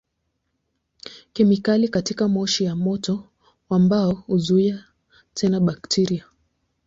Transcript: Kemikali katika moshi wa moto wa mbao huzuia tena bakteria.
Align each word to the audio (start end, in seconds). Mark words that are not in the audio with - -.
Kemikali 1.33 1.87
katika 1.87 2.27
moshi 2.27 2.65
wa 2.67 2.75
moto 2.75 3.23
wa 3.69 3.79
mbao 3.79 4.11
huzuia 4.13 4.83
tena 5.33 5.59
bakteria. 5.59 6.25